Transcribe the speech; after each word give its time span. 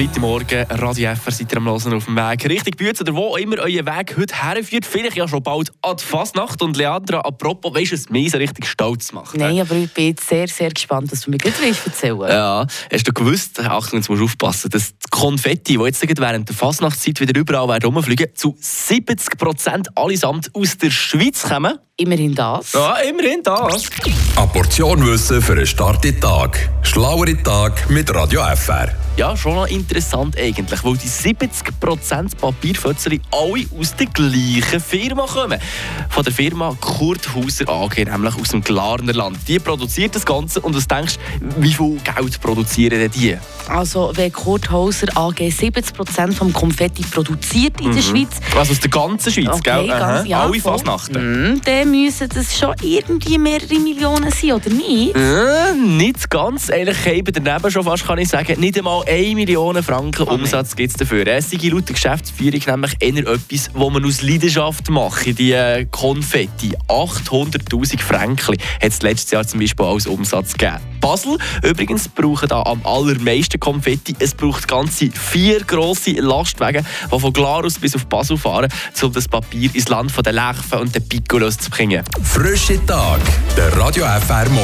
Freitagmorgen, 0.00 0.64
Radio 0.70 1.14
FR, 1.14 1.30
seid 1.30 1.52
ihr 1.52 1.58
am 1.58 1.66
Hören 1.66 1.92
auf 1.92 2.06
dem 2.06 2.16
Weg. 2.16 2.48
Richtig 2.48 2.78
Bütz 2.78 3.02
oder 3.02 3.14
wo 3.14 3.36
immer 3.36 3.58
euer 3.58 3.84
Weg 3.84 4.16
heute 4.16 4.34
herführt. 4.34 4.86
Vielleicht 4.86 5.14
ja 5.14 5.28
schon 5.28 5.42
bald 5.42 5.70
an 5.82 5.98
die 5.98 6.02
Fasnacht. 6.02 6.62
Und 6.62 6.78
Leandra, 6.78 7.20
apropos, 7.20 7.74
weißt 7.74 7.92
du, 7.92 7.96
was 7.96 8.08
mich 8.08 8.30
so 8.30 8.38
richtig 8.38 8.64
stolz 8.64 9.12
macht? 9.12 9.36
Nein, 9.36 9.60
aber 9.60 9.74
ich 9.74 9.92
bin 9.92 10.06
jetzt 10.06 10.26
sehr, 10.26 10.48
sehr 10.48 10.70
gespannt, 10.70 11.12
was 11.12 11.20
du 11.20 11.30
mir 11.30 11.36
gleich 11.36 11.54
erzählen 11.84 12.18
willst. 12.18 12.32
Ja, 12.32 12.66
hast 12.90 13.08
du 13.08 13.12
gewusst, 13.12 13.60
Achtung, 13.60 13.98
jetzt 13.98 14.08
musst 14.08 14.22
du 14.22 14.24
aufpassen, 14.24 14.70
dass 14.70 14.96
die 14.96 15.10
Konfetti, 15.10 15.76
die 15.76 15.84
jetzt 15.84 16.02
während 16.18 16.48
der 16.48 16.56
Fasnachtszeit 16.56 17.20
wieder 17.20 17.38
überall 17.38 17.78
rumfliegen, 17.84 18.28
zu 18.34 18.56
70 18.58 19.36
Prozent 19.36 19.98
allesamt 19.98 20.48
aus 20.54 20.78
der 20.78 20.90
Schweiz 20.90 21.42
kommen? 21.42 21.78
Immerhin 22.00 22.34
das. 22.34 22.72
Ja, 22.72 22.94
immerhin 22.96 23.42
das. 23.42 23.90
Eine 24.34 24.46
Portion 24.46 25.06
Wissen 25.06 25.42
für 25.42 25.52
einen 25.52 25.66
starken 25.66 26.18
Tag. 26.18 26.70
Schlauere 26.80 27.36
Tag 27.42 27.90
mit 27.90 28.14
Radio 28.14 28.40
FR. 28.56 28.88
Ja, 29.18 29.36
schon 29.36 29.54
noch 29.56 29.66
interessant 29.66 30.34
eigentlich, 30.38 30.82
weil 30.82 30.96
die 30.96 31.08
70% 31.08 32.36
Papierfötzchen 32.40 33.20
alle 33.30 33.66
aus 33.78 33.94
der 33.96 34.06
gleichen 34.06 34.80
Firma 34.80 35.26
kommen. 35.26 35.60
Von 36.08 36.24
der 36.24 36.32
Firma 36.32 36.74
Kurthauser 36.80 37.68
AG, 37.68 37.98
nämlich 37.98 38.34
aus 38.34 38.48
dem 38.48 38.62
Glarner 38.62 39.12
Land. 39.12 39.36
Die 39.46 39.58
produziert 39.58 40.16
das 40.16 40.24
Ganze 40.24 40.60
und 40.60 40.74
du 40.74 40.80
denkst, 40.80 41.18
wie 41.58 41.74
viel 41.74 41.98
Geld 41.98 42.40
produzieren 42.40 42.98
denn 42.98 43.10
die? 43.10 43.36
Also, 43.70 44.12
wenn 44.16 44.32
Kurthauser 44.32 45.06
AG 45.16 45.36
70% 45.38 46.32
vom 46.32 46.52
Konfetti 46.52 47.02
produziert 47.10 47.80
in 47.80 47.92
der 47.94 48.02
Schweiz, 48.02 48.28
Also 48.56 48.72
aus 48.72 48.80
der 48.80 48.90
ganzen 48.90 49.32
Schweiz, 49.32 49.48
Okay, 49.48 49.86
gell? 49.86 49.86
ganz- 49.88 50.28
ja, 50.28 50.42
Alle 50.42 50.60
voll. 50.60 50.72
Fasnachten. 50.72 51.52
mm, 51.54 51.60
dann 51.64 51.90
müssen 51.90 52.28
das 52.34 52.58
schon 52.58 52.74
irgendwie 52.82 53.38
mehrere 53.38 53.78
Millionen 53.78 54.30
sein, 54.30 54.52
oder 54.52 54.70
nicht? 54.70 55.14
Äh, 55.16 55.74
nicht 55.76 56.28
ganz. 56.30 56.70
Eigentlich 56.70 57.06
eben 57.06 57.32
daneben 57.44 57.70
schon 57.70 57.84
fast, 57.84 58.06
kann 58.06 58.18
ich 58.18 58.28
sagen. 58.28 58.58
Nicht 58.60 58.76
einmal 58.76 59.04
1 59.06 59.34
Million 59.34 59.80
Franken 59.82 60.26
Oh, 60.28 60.34
Umsatz 60.34 60.74
gibt 60.74 60.90
es 60.90 60.96
dafür. 60.96 61.26
Es 61.26 61.50
sei 61.50 61.58
laut 61.68 61.88
der 61.88 61.94
Geschäftsführung 61.94 62.60
nämlich 62.66 62.92
eher 63.00 63.18
etwas, 63.28 63.70
was 63.72 63.92
man 63.92 64.04
aus 64.04 64.22
Leidenschaft 64.22 64.88
macht. 64.90 65.38
Die 65.38 65.52
äh, 65.52 65.86
Konfetti. 65.90 66.72
800'000 66.88 68.00
Franken 68.00 68.56
hat 68.56 68.90
es 68.90 69.02
letztes 69.02 69.30
Jahr 69.30 69.46
zum 69.46 69.60
Beispiel 69.60 69.86
als 69.86 70.06
Umsatz 70.06 70.52
gegeben. 70.54 70.78
Basel 71.00 71.38
übrigens 71.62 72.08
brauchen 72.08 72.48
da 72.48 72.62
am 72.62 72.84
allermeisten 72.84 73.58
Konfetti. 73.58 74.14
Es 74.18 74.34
braucht 74.34 74.68
ganze 74.68 75.10
vier 75.10 75.60
grosse 75.64 76.12
Lastwagen, 76.12 76.86
die 77.12 77.18
von 77.18 77.32
Glarus 77.32 77.78
bis 77.78 77.96
auf 77.96 78.06
Basel 78.06 78.36
fahren, 78.36 78.70
um 79.02 79.12
das 79.12 79.26
Papier 79.28 79.70
ins 79.74 79.88
Land 79.88 80.12
der 80.24 80.32
Lechfen 80.32 80.80
und 80.80 80.94
der 80.94 81.00
Piccolos 81.00 81.58
zu 81.58 81.70
bringen. 81.70 82.04
Frische 82.22 82.84
Tag. 82.86 83.20
Der 83.56 83.76
Radio 83.78 84.04
FR 84.04 84.48
Morgen. 84.50 84.58